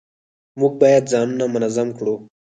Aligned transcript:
موږ 0.59 0.73
باید 0.81 1.03
ځانونه 1.13 1.45
منظم 1.53 1.87
کړو 1.97 2.15